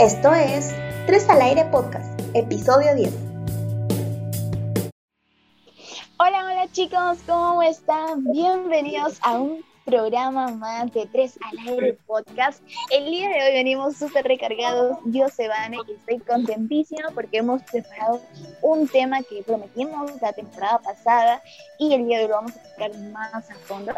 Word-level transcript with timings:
Esto 0.00 0.32
es 0.32 0.74
Tres 1.04 1.28
al 1.28 1.42
Aire 1.42 1.66
Podcast, 1.66 2.18
episodio 2.32 2.94
10. 2.94 3.12
Hola, 6.18 6.46
hola 6.46 6.68
chicos, 6.72 7.18
¿cómo 7.26 7.62
están? 7.62 8.24
Bienvenidos 8.24 9.18
a 9.20 9.38
un 9.38 9.62
programa 9.84 10.52
más 10.52 10.90
de 10.94 11.04
Tres 11.04 11.38
al 11.42 11.68
Aire 11.68 11.98
Podcast. 12.06 12.62
El 12.90 13.10
día 13.10 13.28
de 13.28 13.42
hoy 13.42 13.52
venimos 13.52 13.98
súper 13.98 14.24
recargados. 14.24 14.96
Yo, 15.04 15.28
Sebane, 15.28 15.76
y 15.86 15.92
estoy 15.92 16.18
contentísima 16.20 17.10
porque 17.14 17.36
hemos 17.36 17.62
preparado 17.64 18.22
un 18.62 18.88
tema 18.88 19.22
que 19.22 19.42
prometimos 19.42 20.12
la 20.22 20.32
temporada 20.32 20.78
pasada 20.78 21.42
y 21.78 21.92
el 21.92 22.06
día 22.06 22.20
de 22.20 22.24
hoy 22.24 22.30
lo 22.30 22.36
vamos 22.36 22.52
a 22.56 22.70
tocar 22.70 22.98
más 23.12 23.50
a 23.50 23.54
fondo. 23.66 23.92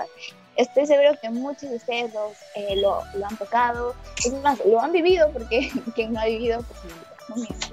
Estoy 0.56 0.86
seguro 0.86 1.18
que 1.20 1.30
muchos 1.30 1.70
de 1.70 1.76
ustedes 1.76 2.12
eh, 2.54 2.76
lo, 2.76 3.02
han 3.24 3.36
tocado, 3.38 3.94
es 4.24 4.32
más, 4.42 4.60
lo 4.66 4.80
han 4.80 4.92
vivido 4.92 5.30
porque 5.32 5.70
quien 5.94 6.12
no 6.12 6.20
ha 6.20 6.26
vivido, 6.26 6.62
pues 6.62 6.94
no 7.28 7.36
miente. 7.36 7.68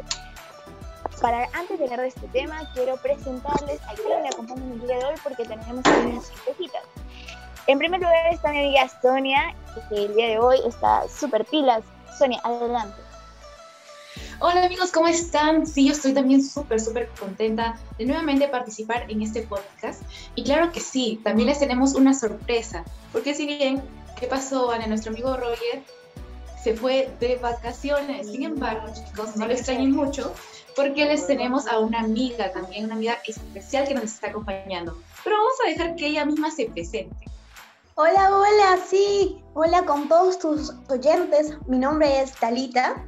Para 1.21 1.49
antes 1.53 1.77
de 1.77 1.83
hablar 1.83 2.01
de 2.01 2.07
este 2.07 2.27
tema, 2.29 2.61
quiero 2.73 2.95
presentarles 2.97 3.81
a 3.83 3.93
quien 3.95 4.21
me 4.21 4.29
acompaña 4.29 4.73
el 4.73 4.81
día 4.81 4.97
de 4.97 5.05
hoy 5.05 5.15
porque 5.21 5.43
tenemos 5.43 5.85
unas 5.85 6.25
sorpresitas. 6.25 6.83
En 7.67 7.77
primer 7.77 7.99
lugar 7.99 8.27
está 8.31 8.51
mi 8.51 8.59
amiga 8.59 8.89
Sonia, 9.01 9.53
que 9.89 10.05
el 10.05 10.15
día 10.15 10.27
de 10.29 10.39
hoy 10.39 10.59
está 10.65 11.03
súper 11.09 11.45
pilas. 11.45 11.83
Sonia, 12.17 12.39
adelante. 12.43 13.08
Hola 14.41 14.63
amigos, 14.63 14.93
¿cómo 14.93 15.09
están? 15.09 15.67
Sí, 15.67 15.87
yo 15.87 15.91
estoy 15.91 16.13
también 16.13 16.41
súper, 16.41 16.79
súper 16.79 17.09
contenta 17.19 17.77
de 17.97 18.05
nuevamente 18.05 18.47
participar 18.47 19.03
en 19.11 19.21
este 19.21 19.41
podcast. 19.41 20.01
Y 20.35 20.43
claro 20.43 20.71
que 20.71 20.79
sí, 20.79 21.19
también 21.25 21.49
les 21.49 21.59
tenemos 21.59 21.93
una 21.93 22.13
sorpresa, 22.13 22.85
porque 23.11 23.33
si 23.33 23.45
bien, 23.45 23.83
¿qué 24.17 24.27
pasó, 24.27 24.71
Ana? 24.71 24.87
Nuestro 24.87 25.11
amigo 25.11 25.35
Roger 25.35 25.83
se 26.63 26.73
fue 26.73 27.11
de 27.19 27.35
vacaciones. 27.35 28.27
Sin 28.27 28.43
embargo, 28.43 28.87
chicos, 28.93 29.35
no 29.35 29.45
lo 29.45 29.51
extrañen 29.51 29.91
mucho, 29.91 30.33
porque 30.73 31.03
les 31.03 31.27
tenemos 31.27 31.67
a 31.67 31.79
una 31.79 31.99
amiga 31.99 32.49
también, 32.53 32.85
una 32.85 32.95
amiga 32.95 33.17
especial 33.27 33.89
que 33.89 33.93
nos 33.93 34.05
está 34.05 34.27
acompañando. 34.27 34.97
Pero 35.21 35.35
vamos 35.35 35.57
a 35.65 35.69
dejar 35.69 35.97
que 35.97 36.07
ella 36.07 36.23
misma 36.23 36.49
se 36.49 36.67
presente. 36.67 37.25
Hola, 37.95 38.29
hola, 38.33 38.79
sí, 38.89 39.43
hola 39.53 39.83
con 39.83 40.07
todos 40.07 40.39
tus 40.39 40.73
oyentes. 40.87 41.57
Mi 41.67 41.77
nombre 41.77 42.21
es 42.21 42.31
Talita 42.31 43.05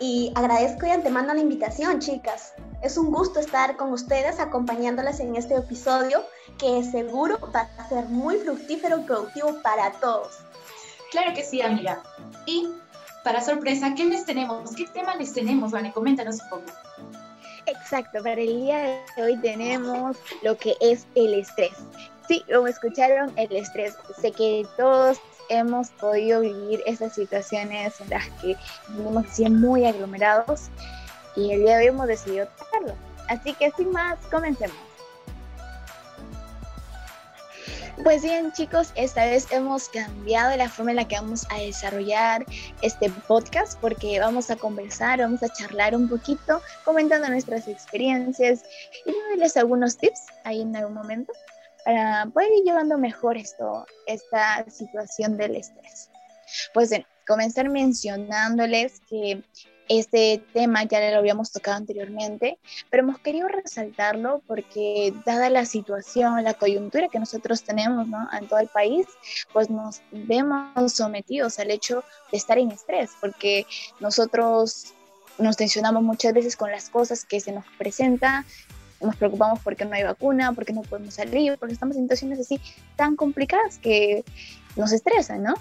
y 0.00 0.32
agradezco 0.34 0.86
de 0.86 0.92
antemano 0.92 1.34
la 1.34 1.40
invitación, 1.40 2.00
chicas. 2.00 2.54
Es 2.82 2.96
un 2.96 3.12
gusto 3.12 3.38
estar 3.38 3.76
con 3.76 3.92
ustedes 3.92 4.40
acompañándolas 4.40 5.20
en 5.20 5.36
este 5.36 5.54
episodio 5.54 6.24
que 6.58 6.82
seguro 6.82 7.38
va 7.54 7.68
a 7.78 7.88
ser 7.88 8.06
muy 8.06 8.36
fructífero 8.38 9.00
y 9.00 9.02
productivo 9.02 9.60
para 9.62 9.92
todos. 9.92 10.38
Claro 11.10 11.34
que 11.34 11.44
sí, 11.44 11.60
amiga. 11.60 12.02
Y 12.46 12.68
para 13.24 13.42
sorpresa, 13.42 13.94
¿qué 13.94 14.06
les 14.06 14.24
tenemos? 14.24 14.74
¿Qué 14.74 14.86
tema 14.86 15.14
les 15.16 15.34
tenemos, 15.34 15.70
Vane? 15.70 15.92
Coméntanos 15.92 16.40
un 16.42 16.48
poco. 16.48 16.72
Exacto, 17.66 18.22
para 18.22 18.40
el 18.40 18.62
día 18.62 19.04
de 19.16 19.22
hoy 19.22 19.36
tenemos 19.40 20.16
lo 20.42 20.56
que 20.56 20.76
es 20.80 21.06
el 21.14 21.34
estrés. 21.34 21.76
Sí, 22.26 22.42
como 22.52 22.68
escucharon, 22.68 23.32
el 23.36 23.54
estrés. 23.54 23.94
Sé 24.18 24.32
que 24.32 24.66
todos 24.76 25.18
hemos 25.50 25.90
podido 25.90 26.40
vivir 26.40 26.82
esas 26.86 27.14
situaciones 27.14 28.00
en 28.00 28.10
las 28.10 28.28
que 28.40 28.56
vivimos 28.88 29.26
así 29.26 29.48
muy 29.50 29.84
aglomerados 29.84 30.68
y 31.36 31.52
el 31.52 31.60
día 31.60 31.76
de 31.76 31.82
hoy 31.82 31.88
hemos 31.88 32.06
decidido 32.06 32.46
tocarlo. 32.58 32.94
Así 33.28 33.52
que 33.54 33.70
sin 33.76 33.90
más, 33.90 34.18
comencemos. 34.30 34.76
Pues 38.02 38.22
bien 38.22 38.50
chicos, 38.52 38.92
esta 38.94 39.26
vez 39.26 39.46
hemos 39.52 39.90
cambiado 39.90 40.56
la 40.56 40.70
forma 40.70 40.92
en 40.92 40.96
la 40.96 41.06
que 41.06 41.16
vamos 41.16 41.46
a 41.50 41.58
desarrollar 41.58 42.46
este 42.80 43.10
podcast 43.28 43.78
porque 43.78 44.18
vamos 44.18 44.50
a 44.50 44.56
conversar, 44.56 45.18
vamos 45.18 45.42
a 45.42 45.50
charlar 45.50 45.94
un 45.94 46.08
poquito, 46.08 46.62
comentando 46.84 47.28
nuestras 47.28 47.68
experiencias 47.68 48.64
y 49.04 49.12
darles 49.28 49.56
algunos 49.58 49.98
tips 49.98 50.22
ahí 50.44 50.62
en 50.62 50.74
algún 50.76 50.94
momento 50.94 51.32
para 51.84 52.26
poder 52.32 52.50
ir 52.58 52.64
llevando 52.64 52.98
mejor 52.98 53.36
esto, 53.36 53.86
esta 54.06 54.68
situación 54.70 55.36
del 55.36 55.56
estrés. 55.56 56.10
Pues 56.74 56.90
bien, 56.90 57.06
comenzar 57.26 57.68
mencionándoles 57.68 59.00
que 59.08 59.42
este 59.90 60.40
tema 60.52 60.84
ya 60.84 61.10
lo 61.10 61.18
habíamos 61.18 61.50
tocado 61.50 61.76
anteriormente, 61.76 62.60
pero 62.90 63.02
hemos 63.02 63.18
querido 63.18 63.48
resaltarlo 63.48 64.40
porque 64.46 65.12
dada 65.26 65.50
la 65.50 65.64
situación, 65.64 66.44
la 66.44 66.54
coyuntura 66.54 67.08
que 67.08 67.18
nosotros 67.18 67.64
tenemos 67.64 68.06
¿no? 68.06 68.28
en 68.32 68.46
todo 68.46 68.60
el 68.60 68.68
país, 68.68 69.06
pues 69.52 69.68
nos 69.68 70.00
vemos 70.12 70.92
sometidos 70.92 71.58
al 71.58 71.72
hecho 71.72 72.04
de 72.30 72.38
estar 72.38 72.56
en 72.58 72.70
estrés, 72.70 73.10
porque 73.20 73.66
nosotros 73.98 74.94
nos 75.38 75.56
tensionamos 75.56 76.04
muchas 76.04 76.34
veces 76.34 76.56
con 76.56 76.70
las 76.70 76.88
cosas 76.88 77.24
que 77.24 77.40
se 77.40 77.50
nos 77.50 77.64
presentan 77.76 78.46
nos 79.00 79.16
preocupamos 79.16 79.60
porque 79.60 79.84
no 79.84 79.94
hay 79.94 80.04
vacuna, 80.04 80.52
porque 80.52 80.72
no 80.72 80.82
podemos 80.82 81.14
salir, 81.14 81.56
porque 81.58 81.74
estamos 81.74 81.96
en 81.96 82.02
situaciones 82.02 82.40
así 82.40 82.60
tan 82.96 83.16
complicadas 83.16 83.78
que 83.78 84.24
nos 84.76 84.92
estresan, 84.92 85.42
¿no? 85.42 85.54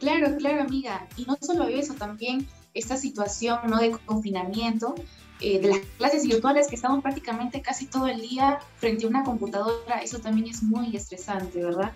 Claro, 0.00 0.36
claro, 0.36 0.62
amiga. 0.62 1.06
Y 1.16 1.24
no 1.24 1.36
solo 1.40 1.66
eso, 1.68 1.94
también 1.94 2.46
esta 2.74 2.96
situación 2.96 3.58
¿no? 3.68 3.78
de 3.78 3.92
confinamiento, 4.04 4.94
eh, 5.40 5.60
de 5.60 5.68
las 5.68 5.78
clases 5.98 6.24
virtuales 6.24 6.68
que 6.68 6.76
estamos 6.76 7.02
prácticamente 7.02 7.62
casi 7.62 7.86
todo 7.86 8.06
el 8.06 8.20
día 8.20 8.58
frente 8.76 9.06
a 9.06 9.08
una 9.08 9.24
computadora, 9.24 9.98
eso 10.02 10.18
también 10.18 10.48
es 10.48 10.62
muy 10.62 10.94
estresante, 10.94 11.62
¿verdad? 11.62 11.92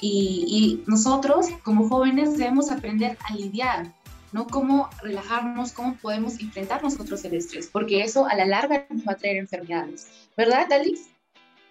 Y, 0.00 0.82
y 0.84 0.90
nosotros 0.90 1.46
como 1.64 1.88
jóvenes 1.88 2.36
debemos 2.36 2.70
aprender 2.70 3.16
a 3.24 3.34
lidiar 3.34 3.94
¿no? 4.36 4.46
Cómo 4.46 4.90
relajarnos, 5.00 5.72
cómo 5.72 5.96
podemos 5.96 6.38
enfrentar 6.40 6.82
nosotros 6.82 7.24
el 7.24 7.34
estrés, 7.34 7.70
porque 7.72 8.02
eso 8.02 8.26
a 8.26 8.34
la 8.34 8.44
larga 8.44 8.86
nos 8.90 9.08
va 9.08 9.12
a 9.12 9.16
traer 9.16 9.38
enfermedades. 9.38 10.28
¿Verdad, 10.36 10.66
Dalis? 10.68 11.08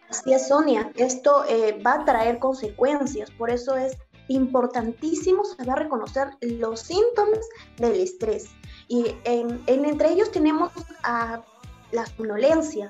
Así 0.10 0.32
Sonia. 0.40 0.92
Esto 0.96 1.46
eh, 1.48 1.80
va 1.86 1.94
a 1.94 2.06
traer 2.06 2.40
consecuencias, 2.40 3.30
por 3.30 3.52
eso 3.52 3.78
es 3.78 3.96
importantísimo 4.30 5.46
saber 5.46 5.76
reconocer 5.76 6.30
los 6.42 6.80
síntomas 6.80 7.46
del 7.78 8.00
estrés. 8.00 8.50
Y 8.88 9.16
en, 9.26 9.62
entre 9.68 10.10
ellos 10.12 10.32
tenemos 10.32 10.72
la 11.92 12.06
somnolencia, 12.18 12.90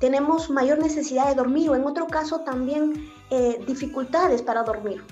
tenemos 0.00 0.50
mayor 0.50 0.80
necesidad 0.80 1.28
de 1.28 1.36
dormir 1.36 1.70
o 1.70 1.76
en 1.76 1.86
otro 1.86 2.08
caso 2.08 2.40
también 2.40 3.08
eh, 3.30 3.62
dificultades 3.64 4.42
para 4.42 4.64
dormir 4.64 5.04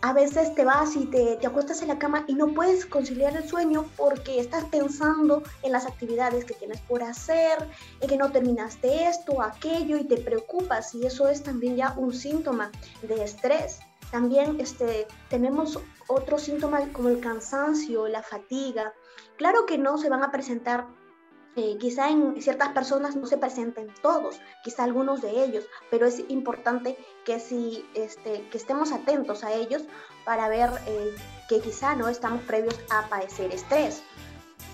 a 0.00 0.12
veces 0.12 0.54
te 0.54 0.64
vas 0.64 0.94
y 0.94 1.06
te, 1.06 1.36
te, 1.36 1.46
acuestas 1.46 1.82
en 1.82 1.88
la 1.88 1.98
cama 1.98 2.24
y 2.28 2.34
no 2.34 2.54
puedes 2.54 2.86
conciliar 2.86 3.36
el 3.36 3.48
sueño 3.48 3.84
porque 3.96 4.38
estás 4.38 4.64
pensando 4.66 5.42
en 5.62 5.72
las 5.72 5.86
actividades 5.86 6.44
que 6.44 6.54
tienes 6.54 6.80
por 6.82 7.02
hacer, 7.02 7.68
en 8.00 8.08
que 8.08 8.16
no 8.16 8.30
terminaste 8.30 9.08
esto 9.08 9.42
aquello 9.42 9.96
y 9.96 10.04
te 10.04 10.18
preocupas 10.18 10.94
y 10.94 11.04
eso 11.04 11.28
es 11.28 11.42
también 11.42 11.76
ya 11.76 11.94
un 11.96 12.14
síntoma 12.14 12.70
de 13.02 13.24
estrés. 13.24 13.80
También 14.10 14.58
este, 14.60 15.06
tenemos 15.28 15.78
otros 16.06 16.42
síntomas 16.42 16.88
como 16.92 17.08
el 17.08 17.20
cansancio, 17.20 18.08
la 18.08 18.22
fatiga. 18.22 18.92
Claro 19.36 19.66
que 19.66 19.78
no 19.78 19.98
se 19.98 20.08
van 20.08 20.22
a 20.22 20.30
presentar 20.30 20.86
eh, 21.56 21.76
quizá 21.78 22.10
en 22.10 22.40
ciertas 22.40 22.68
personas 22.70 23.16
no 23.16 23.26
se 23.26 23.36
presenten 23.36 23.88
todos, 24.02 24.40
quizá 24.62 24.84
algunos 24.84 25.20
de 25.22 25.44
ellos, 25.44 25.64
pero 25.90 26.06
es 26.06 26.22
importante 26.28 26.96
que, 27.24 27.40
si, 27.40 27.84
este, 27.94 28.48
que 28.50 28.58
estemos 28.58 28.92
atentos 28.92 29.44
a 29.44 29.52
ellos 29.52 29.82
para 30.24 30.48
ver 30.48 30.70
eh, 30.86 31.14
que 31.48 31.60
quizá 31.60 31.94
no 31.96 32.08
estamos 32.08 32.42
previos 32.42 32.78
a 32.90 33.08
padecer 33.08 33.52
estrés. 33.52 34.02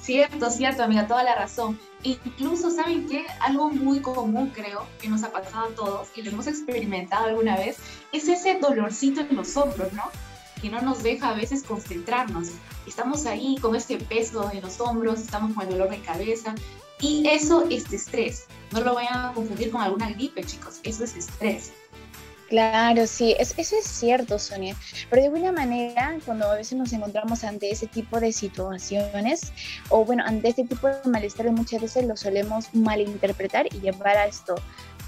Cierto, 0.02 0.50
cierto, 0.50 0.82
amiga, 0.82 1.06
toda 1.06 1.22
la 1.22 1.34
razón. 1.34 1.80
Incluso, 2.02 2.70
¿saben 2.70 3.08
qué? 3.08 3.24
Algo 3.40 3.70
muy 3.70 4.02
común, 4.02 4.52
creo, 4.54 4.86
que 5.00 5.08
nos 5.08 5.22
ha 5.22 5.32
pasado 5.32 5.68
a 5.68 5.74
todos 5.74 6.08
y 6.14 6.20
lo 6.20 6.30
hemos 6.30 6.46
experimentado 6.46 7.24
alguna 7.24 7.56
vez, 7.56 7.78
es 8.12 8.28
ese 8.28 8.58
dolorcito 8.58 9.22
en 9.22 9.34
los 9.34 9.56
hombros, 9.56 9.90
¿no? 9.94 10.02
Que 10.64 10.70
no 10.70 10.80
nos 10.80 11.02
deja 11.02 11.28
a 11.28 11.34
veces 11.34 11.62
concentrarnos. 11.62 12.52
Estamos 12.86 13.26
ahí 13.26 13.58
con 13.60 13.76
este 13.76 13.98
peso 13.98 14.50
en 14.50 14.62
los 14.62 14.80
hombros, 14.80 15.20
estamos 15.20 15.52
con 15.52 15.64
el 15.64 15.72
dolor 15.72 15.90
de 15.90 16.00
cabeza 16.00 16.54
y 17.02 17.28
eso 17.28 17.66
es 17.68 17.92
estrés. 17.92 18.46
No 18.72 18.80
lo 18.80 18.94
vayan 18.94 19.26
a 19.26 19.32
confundir 19.34 19.70
con 19.70 19.82
alguna 19.82 20.08
gripe, 20.12 20.42
chicos. 20.42 20.80
Eso 20.82 21.04
es 21.04 21.16
estrés. 21.16 21.72
Claro, 22.48 23.06
sí, 23.06 23.36
eso 23.38 23.54
es 23.58 23.84
cierto, 23.84 24.38
Sonia. 24.38 24.74
Pero 25.10 25.20
de 25.20 25.28
alguna 25.28 25.52
manera, 25.52 26.16
cuando 26.24 26.50
a 26.50 26.54
veces 26.54 26.78
nos 26.78 26.94
encontramos 26.94 27.44
ante 27.44 27.70
ese 27.70 27.86
tipo 27.86 28.18
de 28.18 28.32
situaciones, 28.32 29.52
o 29.90 30.06
bueno, 30.06 30.24
ante 30.26 30.48
este 30.48 30.64
tipo 30.64 30.88
de 30.88 30.96
malestar, 31.10 31.50
muchas 31.50 31.82
veces 31.82 32.06
lo 32.06 32.16
solemos 32.16 32.72
malinterpretar 32.72 33.66
y 33.66 33.80
llevar 33.80 34.16
a 34.16 34.26
esto 34.28 34.54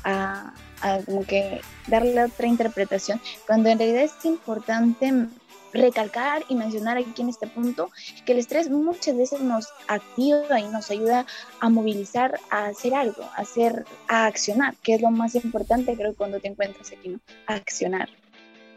a, 0.04 0.52
a 0.82 0.98
como 1.06 1.24
que 1.24 1.62
darle 1.86 2.22
otra 2.22 2.46
interpretación, 2.46 3.22
cuando 3.46 3.70
en 3.70 3.78
realidad 3.78 4.02
es 4.02 4.22
importante 4.26 5.28
recalcar 5.76 6.44
y 6.48 6.54
mencionar 6.54 6.96
aquí 6.96 7.22
en 7.22 7.28
este 7.28 7.46
punto 7.46 7.90
que 8.24 8.32
el 8.32 8.38
estrés 8.38 8.70
muchas 8.70 9.16
veces 9.16 9.40
nos 9.40 9.68
activa 9.88 10.60
y 10.60 10.68
nos 10.68 10.90
ayuda 10.90 11.26
a 11.60 11.68
movilizar, 11.68 12.38
a 12.50 12.66
hacer 12.66 12.94
algo, 12.94 13.22
a 13.22 13.42
hacer, 13.42 13.84
a 14.08 14.26
accionar, 14.26 14.76
que 14.76 14.94
es 14.94 15.02
lo 15.02 15.10
más 15.10 15.34
importante 15.34 15.96
creo 15.96 16.14
cuando 16.14 16.40
te 16.40 16.48
encuentras 16.48 16.92
aquí, 16.92 17.08
¿no? 17.08 17.20
Accionar. 17.46 18.08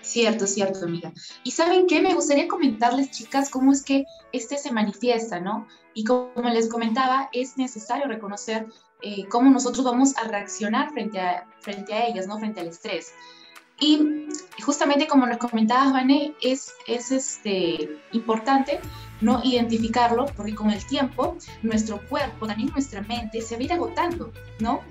Cierto, 0.02 0.48
cierto, 0.48 0.86
amiga. 0.86 1.12
Y 1.44 1.52
saben 1.52 1.86
qué, 1.86 2.02
me 2.02 2.14
gustaría 2.14 2.48
comentarles, 2.48 3.12
chicas, 3.12 3.50
cómo 3.50 3.72
es 3.72 3.84
que 3.84 4.06
este 4.32 4.58
se 4.58 4.72
manifiesta, 4.72 5.40
¿no? 5.40 5.68
Y 5.94 6.04
como 6.04 6.32
les 6.36 6.70
comentaba, 6.70 7.30
es 7.34 7.58
necesario 7.58 8.08
reconocer 8.08 8.68
eh, 9.02 9.26
cómo 9.30 9.50
nosotros 9.50 9.86
vamos 9.86 10.16
a 10.18 10.24
reaccionar 10.24 10.92
frente 10.92 11.20
a, 11.20 11.48
frente 11.60 11.94
a 11.94 12.08
ellas, 12.08 12.28
¿no? 12.28 12.40
Frente 12.40 12.62
al 12.62 12.68
estrés. 12.68 13.12
Y 13.80 14.28
justamente 14.62 15.08
como 15.08 15.26
nos 15.26 15.38
comentabas, 15.38 15.94
Vane, 15.94 16.34
es, 16.42 16.74
es 16.88 17.12
este, 17.12 17.90
importante 18.12 18.80
no 19.22 19.42
identificarlo 19.44 20.26
porque 20.36 20.56
con 20.56 20.70
el 20.70 20.86
tiempo 20.86 21.38
nuestro 21.62 22.02
cuerpo, 22.08 22.48
también 22.48 22.70
nuestra 22.72 23.02
mente 23.02 23.42
se 23.42 23.56
va 23.56 23.62
a 23.62 23.64
ir 23.64 23.74
agotando, 23.74 24.32
¿no? 24.60 24.82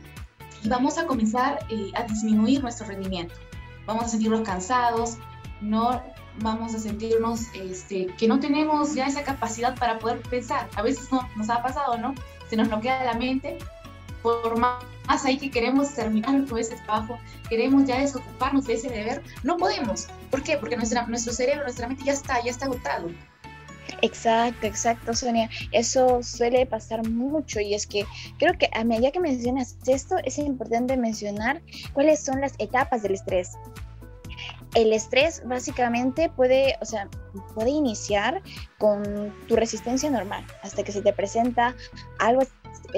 Y 0.62 0.68
vamos 0.68 0.98
a 0.98 1.06
comenzar 1.06 1.60
eh, 1.70 1.90
a 1.94 2.02
disminuir 2.04 2.62
nuestro 2.62 2.86
rendimiento. 2.86 3.34
Vamos 3.86 4.04
a 4.04 4.08
sentirnos 4.08 4.42
cansados, 4.42 5.16
no 5.60 6.02
vamos 6.40 6.74
a 6.74 6.78
sentirnos 6.78 7.42
este, 7.54 8.06
que 8.18 8.28
no 8.28 8.38
tenemos 8.38 8.94
ya 8.94 9.06
esa 9.06 9.22
capacidad 9.22 9.76
para 9.78 9.98
poder 9.98 10.20
pensar. 10.22 10.68
A 10.76 10.82
veces 10.82 11.10
no, 11.10 11.26
nos 11.36 11.48
ha 11.50 11.62
pasado, 11.62 11.96
¿no? 11.98 12.14
Se 12.48 12.56
nos 12.56 12.68
bloquea 12.68 13.04
la 13.04 13.14
mente 13.14 13.58
por 14.22 14.58
más 14.58 14.82
ahí 15.08 15.38
que 15.38 15.50
queremos 15.50 15.94
terminar 15.94 16.46
con 16.46 16.58
ese 16.58 16.76
trabajo, 16.76 17.18
queremos 17.48 17.84
ya 17.86 17.98
desocuparnos 17.98 18.66
de 18.66 18.74
ese 18.74 18.88
deber, 18.88 19.22
no 19.42 19.56
podemos. 19.56 20.08
¿Por 20.30 20.42
qué? 20.42 20.56
Porque 20.58 20.76
nuestra, 20.76 21.06
nuestro 21.06 21.32
cerebro, 21.32 21.64
nuestra 21.64 21.88
mente 21.88 22.04
ya 22.04 22.12
está, 22.12 22.42
ya 22.42 22.50
está 22.50 22.66
agotado. 22.66 23.08
Exacto, 24.02 24.66
exacto, 24.66 25.14
Sonia. 25.14 25.48
Eso 25.72 26.22
suele 26.22 26.66
pasar 26.66 27.08
mucho 27.08 27.60
y 27.60 27.74
es 27.74 27.86
que 27.86 28.04
creo 28.38 28.56
que 28.58 28.68
a 28.72 28.84
medida 28.84 29.10
que 29.10 29.20
mencionas 29.20 29.76
esto, 29.86 30.16
es 30.24 30.38
importante 30.38 30.96
mencionar 30.96 31.62
cuáles 31.92 32.22
son 32.22 32.40
las 32.40 32.54
etapas 32.58 33.02
del 33.02 33.14
estrés. 33.14 33.52
El 34.74 34.92
estrés 34.92 35.42
básicamente 35.46 36.28
puede, 36.28 36.76
o 36.80 36.84
sea, 36.84 37.08
puede 37.54 37.70
iniciar 37.70 38.42
con 38.78 39.32
tu 39.48 39.56
resistencia 39.56 40.10
normal 40.10 40.44
hasta 40.62 40.84
que 40.84 40.92
se 40.92 41.02
te 41.02 41.12
presenta 41.12 41.74
algo 42.18 42.42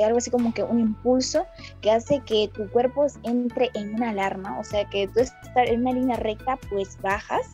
algo 0.04 0.18
así 0.18 0.30
como 0.30 0.52
que 0.54 0.62
un 0.62 0.80
impulso 0.80 1.46
que 1.80 1.90
hace 1.90 2.20
que 2.20 2.48
tu 2.54 2.68
cuerpo 2.70 3.06
entre 3.22 3.70
en 3.74 3.94
una 3.94 4.10
alarma, 4.10 4.58
o 4.58 4.64
sea 4.64 4.84
que 4.88 5.08
tú 5.08 5.20
estás 5.20 5.68
en 5.68 5.80
una 5.80 5.92
línea 5.92 6.16
recta, 6.16 6.58
pues 6.68 7.00
bajas 7.00 7.46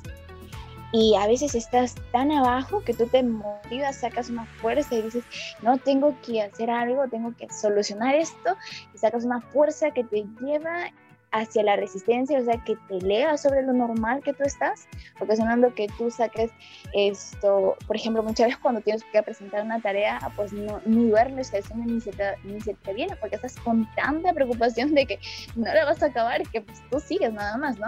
y 0.92 1.14
a 1.16 1.26
veces 1.26 1.54
estás 1.54 1.94
tan 2.12 2.30
abajo 2.30 2.82
que 2.84 2.94
tú 2.94 3.06
te 3.06 3.22
motivas, 3.22 3.96
sacas 3.96 4.30
una 4.30 4.46
fuerza 4.46 4.94
y 4.94 5.02
dices, 5.02 5.24
no, 5.62 5.78
tengo 5.78 6.16
que 6.22 6.42
hacer 6.42 6.70
algo, 6.70 7.08
tengo 7.08 7.34
que 7.36 7.48
solucionar 7.52 8.14
esto 8.14 8.56
y 8.94 8.98
sacas 8.98 9.24
una 9.24 9.40
fuerza 9.40 9.90
que 9.90 10.04
te 10.04 10.24
lleva 10.40 10.92
hacia 11.32 11.62
la 11.62 11.76
resistencia, 11.76 12.38
o 12.38 12.44
sea, 12.44 12.62
que 12.64 12.76
te 12.88 12.98
eleva 12.98 13.36
sobre 13.36 13.62
lo 13.62 13.72
normal 13.72 14.22
que 14.22 14.32
tú 14.32 14.44
estás, 14.44 14.88
ocasionando 15.20 15.74
que 15.74 15.86
tú 15.98 16.10
saques 16.10 16.50
esto, 16.94 17.76
por 17.86 17.96
ejemplo, 17.96 18.22
muchas 18.22 18.46
veces 18.46 18.60
cuando 18.60 18.80
tienes 18.80 19.04
que 19.04 19.22
presentar 19.22 19.64
una 19.64 19.80
tarea, 19.80 20.18
pues 20.36 20.52
no, 20.52 20.80
ni 20.86 21.08
duermes, 21.08 21.52
ni 21.74 22.00
se, 22.00 22.12
te, 22.12 22.36
ni 22.44 22.60
se 22.60 22.74
te 22.74 22.94
viene, 22.94 23.16
porque 23.16 23.36
estás 23.36 23.56
con 23.60 23.88
tanta 23.94 24.32
preocupación 24.32 24.94
de 24.94 25.06
que 25.06 25.18
no 25.56 25.72
la 25.72 25.84
vas 25.84 26.02
a 26.02 26.06
acabar, 26.06 26.42
que 26.48 26.60
pues 26.60 26.80
tú 26.90 27.00
sigues 27.00 27.32
nada 27.32 27.56
más, 27.56 27.78
¿no? 27.78 27.86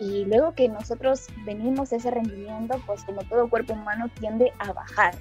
Y 0.00 0.24
luego 0.24 0.52
que 0.54 0.68
nosotros 0.68 1.28
venimos 1.44 1.92
ese 1.92 2.10
rendimiento, 2.10 2.82
pues 2.86 3.04
como 3.04 3.22
todo 3.24 3.48
cuerpo 3.48 3.72
humano 3.72 4.10
tiende 4.20 4.52
a 4.58 4.72
bajar. 4.72 5.14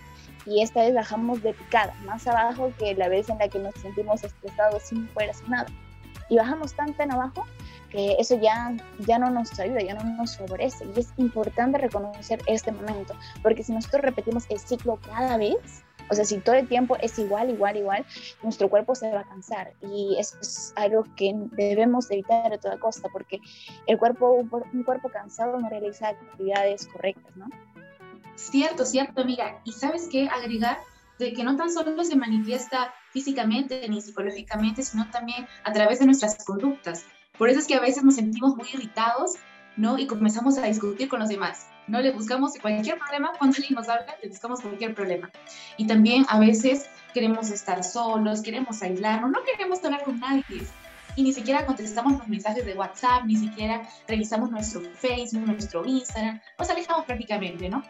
Y 0.46 0.62
esta 0.62 0.82
vez 0.82 0.94
bajamos 0.94 1.42
de 1.42 1.54
picada, 1.54 1.94
más 2.06 2.28
abajo 2.28 2.74
que 2.78 2.94
la 2.96 3.08
vez 3.08 3.30
en 3.30 3.38
la 3.38 3.48
que 3.48 3.60
nos 3.60 3.74
sentimos 3.76 4.24
estresados 4.24 4.84
sin 4.84 5.08
poder 5.08 5.30
hacer 5.30 5.48
nada 5.48 5.68
y 6.30 6.38
bajamos 6.38 6.74
tan 6.74 6.94
tan 6.94 7.12
abajo 7.12 7.46
que 7.94 8.16
eso 8.18 8.40
ya, 8.42 8.76
ya 9.00 9.20
no 9.20 9.30
nos 9.30 9.58
ayuda, 9.60 9.82
ya 9.82 9.94
no 9.94 10.04
nos 10.04 10.36
favorece. 10.38 10.86
Y 10.96 11.00
es 11.00 11.14
importante 11.18 11.78
reconocer 11.78 12.42
este 12.48 12.72
momento, 12.72 13.14
porque 13.44 13.64
si 13.64 13.72
nosotros 13.72 14.02
repetimos 14.02 14.46
el 14.50 14.60
ciclo 14.60 15.00
cada 15.06 15.38
vez, 15.38 15.84
o 16.10 16.16
sea, 16.16 16.26
si 16.26 16.40
todo 16.40 16.56
el 16.56 16.68
tiempo 16.68 16.98
es 16.98 17.18
igual, 17.20 17.52
igual, 17.52 17.78
igual, 17.78 18.06
nuestro 18.42 18.68
cuerpo 18.70 18.96
se 18.96 19.12
va 19.12 19.22
a 19.22 19.24
cansar. 19.24 19.74
Y 19.82 20.16
eso 20.20 20.38
es 20.42 20.74
algo 20.76 21.06
que 21.16 21.34
debemos 21.52 22.10
evitar 22.12 22.52
a 22.52 22.58
toda 22.58 22.78
costa, 22.80 23.10
porque 23.14 23.40
el 23.86 23.98
cuerpo, 23.98 24.44
un 24.74 24.84
cuerpo 24.84 25.10
cansado 25.10 25.60
no 25.60 25.70
realiza 25.70 26.10
actividades 26.10 26.88
correctas, 26.88 27.36
¿no? 27.36 27.48
Cierto, 28.36 28.86
cierto, 28.86 29.22
amiga. 29.22 29.62
¿Y 29.64 29.72
sabes 29.72 30.10
qué? 30.12 30.28
Agregar 30.28 30.80
de 31.20 31.34
que 31.34 31.44
no 31.44 31.56
tan 31.56 31.72
solo 31.72 32.04
se 32.04 32.16
manifiesta 32.16 32.94
físicamente 33.12 33.88
ni 33.88 34.02
psicológicamente, 34.02 34.84
sino 34.84 35.10
también 35.10 35.48
a 35.64 35.72
través 35.72 36.00
de 36.00 36.06
nuestras 36.06 36.44
conductas. 36.44 37.06
Por 37.38 37.50
eso 37.50 37.60
es 37.60 37.68
que 37.68 37.76
a 37.76 37.80
veces 37.80 38.04
nos 38.04 38.16
sentimos 38.16 38.56
muy 38.56 38.68
irritados, 38.74 39.36
¿no? 39.78 39.98
Y 39.98 40.08
comenzamos 40.08 40.58
a 40.58 40.66
discutir 40.66 41.08
con 41.10 41.20
los 41.20 41.30
demás, 41.30 41.68
¿no? 41.88 42.00
Le 42.02 42.12
buscamos 42.12 42.54
cualquier 42.62 42.98
problema, 43.00 43.32
cuando 43.38 43.56
alguien 43.58 43.76
nos 43.76 43.90
habla, 43.90 44.16
le 44.22 44.30
buscamos 44.30 44.62
cualquier 44.62 44.94
problema. 44.94 45.32
Y 45.78 45.88
también 45.88 46.26
a 46.30 46.40
veces 46.40 46.88
queremos 47.14 47.50
estar 47.50 47.84
solos, 47.84 48.42
queremos 48.42 48.82
aislarnos, 48.82 49.32
no 49.32 49.40
queremos 49.44 49.84
hablar 49.84 50.04
con 50.04 50.20
nadie. 50.20 50.44
Y 51.16 51.22
ni 51.22 51.32
siquiera 51.32 51.66
contestamos 51.66 52.14
los 52.14 52.28
mensajes 52.28 52.66
de 52.66 52.74
WhatsApp, 52.74 53.26
ni 53.26 53.36
siquiera 53.36 53.88
revisamos 54.08 54.50
nuestro 54.50 54.82
Facebook, 54.96 55.46
nuestro 55.46 55.86
Instagram, 55.86 56.42
nos 56.58 56.70
alejamos 56.70 57.06
prácticamente, 57.06 57.70
¿no? 57.70 57.84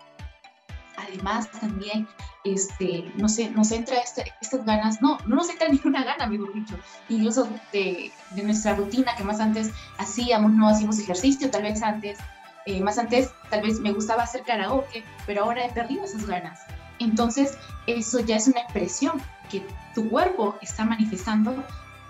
además 0.98 1.50
también, 1.52 2.08
este, 2.44 3.12
no 3.16 3.30
sé, 3.30 3.50
nos 3.50 3.72
entra 3.72 3.98
este, 3.98 4.34
estas 4.42 4.66
ganas, 4.66 5.02
no, 5.02 5.18
no 5.26 5.36
nos 5.36 5.50
entra 5.50 5.70
ninguna 5.72 6.04
gana, 6.04 6.28
mejor 6.28 6.54
dicho, 6.54 6.76
incluso 7.10 7.48
de, 7.72 8.12
de, 8.32 8.44
nuestra 8.44 8.76
rutina 8.76 9.16
que 9.16 9.24
más 9.24 9.40
antes 9.40 9.72
hacíamos, 9.98 10.52
no 10.52 10.68
hacíamos 10.68 11.00
ejercicio, 11.00 11.50
tal 11.50 11.64
vez 11.64 11.82
antes, 11.82 12.20
eh, 12.66 12.82
más 12.82 12.98
antes 12.98 13.32
tal 13.50 13.62
vez 13.62 13.80
me 13.80 13.92
gustaba 13.92 14.24
hacer 14.24 14.44
karaoke, 14.44 15.04
pero 15.26 15.44
ahora 15.44 15.66
he 15.66 15.72
perdido 15.72 16.04
esas 16.04 16.26
ganas. 16.26 16.60
Entonces, 17.00 17.58
eso 17.88 18.20
ya 18.20 18.36
es 18.38 18.48
una 18.48 18.62
expresión 18.62 19.22
que 19.50 19.66
tu 19.94 20.10
cuerpo 20.10 20.56
está 20.62 20.86
manifestando 20.86 21.64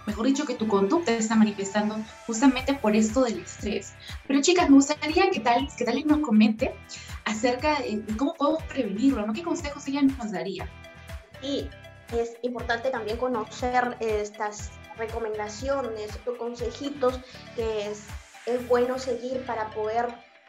mejor 0.05 0.25
dicho, 0.25 0.45
que 0.45 0.55
tu 0.55 0.67
conducta 0.67 1.11
está 1.11 1.35
manifestando 1.35 1.97
justamente 2.27 2.73
por 2.73 2.95
esto 2.95 3.23
del 3.23 3.39
estrés. 3.39 3.93
Pero 4.27 4.41
chicas, 4.41 4.69
me 4.69 4.75
gustaría 4.75 5.29
que 5.31 5.39
tal, 5.39 5.67
que 5.77 5.85
tal 5.85 6.05
nos 6.05 6.19
comente 6.19 6.73
acerca 7.25 7.79
de 7.79 8.03
cómo 8.17 8.33
podemos 8.35 8.63
prevenirlo, 8.63 9.25
¿no? 9.25 9.33
¿Qué 9.33 9.43
consejos 9.43 9.87
ella 9.87 10.01
nos 10.01 10.31
daría? 10.31 10.69
Y 11.41 11.69
es 12.11 12.37
importante 12.41 12.89
también 12.89 13.17
conocer 13.17 13.97
estas 13.99 14.71
recomendaciones 14.97 16.19
o 16.25 16.37
consejitos 16.37 17.19
que 17.55 17.91
es, 17.91 18.07
bueno 18.67 18.99
seguir 18.99 19.45
para 19.45 19.69
poder 19.69 20.05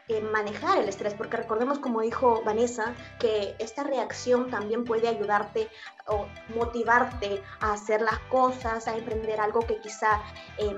eh, 0.09 0.19
manejar 0.19 0.79
el 0.79 0.89
estrés, 0.89 1.13
porque 1.13 1.37
recordemos, 1.37 1.79
como 1.79 2.01
dijo 2.01 2.43
Vanessa, 2.45 2.93
que 3.19 3.55
esta 3.57 3.83
reacción 3.83 4.51
también 4.51 4.83
puede 4.83 5.07
ayudarte 5.07 5.69
o 6.05 6.27
motivarte 6.53 7.41
a 7.61 7.71
hacer 7.71 8.01
las 8.01 8.19
cosas, 8.29 8.87
a 8.89 8.97
emprender 8.97 9.39
algo 9.39 9.61
que 9.61 9.79
quizá 9.79 10.21
eh, 10.57 10.75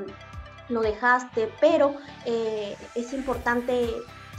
no 0.69 0.81
dejaste, 0.81 1.51
pero 1.59 1.95
eh, 2.25 2.77
es 2.93 3.11
importante 3.13 3.89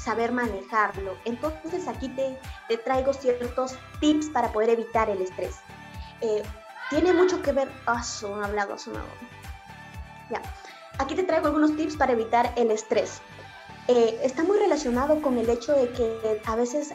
saber 0.08 0.32
manejarlo. 0.32 1.18
Entonces 1.26 1.86
aquí 1.86 2.08
te, 2.08 2.38
te 2.66 2.78
traigo 2.78 3.12
ciertos 3.12 3.76
tips 4.00 4.30
para 4.30 4.50
poder 4.52 4.70
evitar 4.70 5.10
el 5.10 5.20
estrés. 5.20 5.56
Eh, 6.22 6.42
tiene 6.88 7.12
mucho 7.12 7.42
que 7.42 7.52
ver... 7.52 7.68
Ah, 7.84 8.02
son 8.02 8.42
hablado. 8.42 8.76
Ya. 10.30 10.40
Aquí 10.98 11.14
te 11.14 11.24
traigo 11.24 11.48
algunos 11.48 11.76
tips 11.76 11.96
para 11.96 12.12
evitar 12.12 12.54
el 12.56 12.70
estrés. 12.70 13.20
Eh, 13.86 14.18
está 14.22 14.44
muy 14.44 14.58
relacionado 14.58 15.20
con 15.20 15.36
el 15.36 15.50
hecho 15.50 15.74
de 15.74 15.90
que 15.90 16.40
a 16.46 16.56
veces 16.56 16.92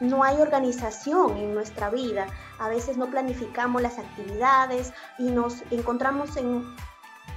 no 0.00 0.24
hay 0.24 0.40
organización 0.40 1.36
en 1.36 1.54
nuestra 1.54 1.90
vida, 1.90 2.26
a 2.58 2.68
veces 2.68 2.96
no 2.96 3.06
planificamos 3.08 3.82
las 3.82 4.00
actividades 4.00 4.92
y 5.16 5.30
nos 5.30 5.62
encontramos 5.70 6.36
en, 6.36 6.64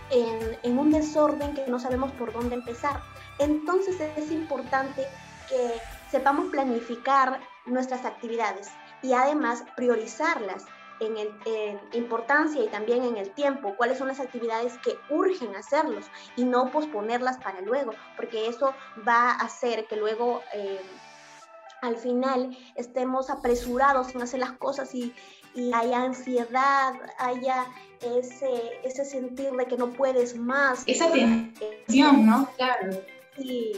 en, 0.09 0.57
en 0.63 0.79
un 0.79 0.89
desorden 0.89 1.53
que 1.53 1.67
no 1.67 1.77
sabemos 1.79 2.11
por 2.13 2.33
dónde 2.33 2.55
empezar. 2.55 3.01
Entonces 3.39 3.99
es 4.15 4.31
importante 4.31 5.07
que 5.49 5.81
sepamos 6.09 6.49
planificar 6.49 7.39
nuestras 7.65 8.05
actividades 8.05 8.69
y 9.01 9.13
además 9.13 9.63
priorizarlas 9.75 10.65
en, 10.99 11.17
el, 11.17 11.79
importancia 11.93 12.63
y 12.63 12.67
también 12.67 13.03
en 13.03 13.17
el 13.17 13.31
tiempo, 13.31 13.75
cuáles 13.75 13.97
son 13.97 14.07
las 14.07 14.19
actividades 14.19 14.77
que 14.79 14.97
urgen 15.09 15.55
hacerlos 15.55 16.05
y 16.35 16.45
no 16.45 16.71
posponerlas 16.71 17.37
para 17.37 17.61
luego, 17.61 17.93
porque 18.15 18.47
eso 18.47 18.73
va 19.07 19.31
a 19.31 19.41
hacer 19.41 19.87
que 19.87 19.97
luego 19.97 20.41
eh, 20.53 20.79
al 21.81 21.97
final 21.97 22.57
estemos 22.75 23.29
apresurados 23.29 24.15
en 24.15 24.21
hacer 24.21 24.39
las 24.39 24.53
cosas 24.53 24.93
y, 24.95 25.13
haya 25.73 26.01
ansiedad, 26.01 26.93
haya 27.17 27.65
ese, 28.01 28.81
ese 28.83 29.05
sentir 29.05 29.51
de 29.51 29.65
que 29.65 29.77
no 29.77 29.93
puedes 29.93 30.35
más. 30.35 30.83
Esa 30.85 31.09
tensión, 31.09 32.25
¿no? 32.25 32.49
Claro. 32.57 33.01
Y 33.37 33.73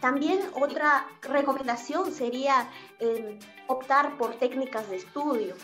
también 0.00 0.40
otra 0.54 1.06
recomendación 1.22 2.12
sería 2.12 2.68
eh, 3.00 3.38
optar 3.66 4.16
por 4.16 4.34
técnicas 4.34 4.88
de 4.90 4.96
estudio 4.96 5.54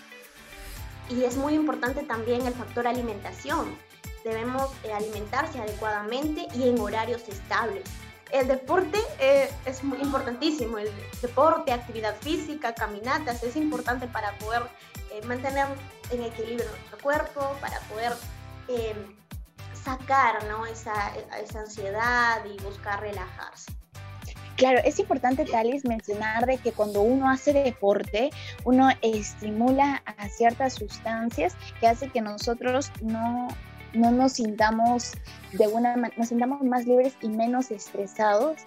y 1.09 1.25
es 1.25 1.37
muy 1.37 1.55
importante 1.55 2.03
también 2.03 2.47
el 2.47 2.55
factor 2.55 2.87
alimentación. 2.87 3.77
Debemos 4.25 4.71
eh, 4.85 4.93
alimentarse 4.93 5.61
adecuadamente 5.61 6.47
y 6.55 6.69
en 6.69 6.79
horarios 6.81 7.29
estables. 7.29 7.85
el 8.31 8.49
deporte 8.49 8.99
eh, 9.21 9.51
es 9.67 9.85
muy 9.85 9.99
importantísimo. 9.99 10.79
El 10.79 10.91
deporte, 11.21 11.73
actividad 11.73 12.17
física, 12.21 12.75
caminatas, 12.75 13.43
es 13.43 13.57
importante 13.57 14.07
para 14.07 14.37
poder 14.39 14.63
eh, 15.11 15.21
mantener 15.27 15.67
en 16.11 16.23
equilibrio 16.23 16.67
nuestro 16.71 16.99
cuerpo, 16.99 17.55
para 17.61 17.79
poder 17.81 18.15
eh, 18.69 18.95
sacar 19.85 20.45
¿no? 20.47 20.67
esa, 20.67 21.13
esa 21.43 21.61
ansiedad 21.61 22.45
y 22.45 22.63
buscar 22.63 23.01
relajarse. 23.01 23.73
Claro, 24.57 24.81
es 24.85 24.99
importante, 24.99 25.45
Talis, 25.45 25.85
mencionar 25.85 26.47
de 26.47 26.59
que 26.59 26.73
cuando 26.73 27.01
uno 27.03 27.29
hace 27.29 27.53
deporte, 27.53 28.31
uno 28.65 28.91
estimula 29.01 30.03
a 30.05 30.29
ciertas 30.29 30.75
sustancias 30.75 31.57
que 31.81 31.89
hace 31.89 32.11
que 32.11 32.21
nosotros 32.21 32.93
no, 33.01 33.49
no 33.95 34.11
nos 34.11 34.35
sintamos 34.35 35.13
de 35.53 35.67
una 35.67 35.97
nos 35.97 36.29
sintamos 36.29 36.63
más 36.63 36.87
libres 36.87 37.15
y 37.23 37.29
menos 37.29 37.71
estresados. 37.71 38.59